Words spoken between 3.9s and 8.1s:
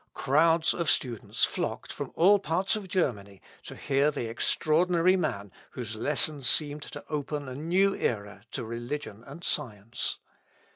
the extraordinary man whose lessons seemed to open a new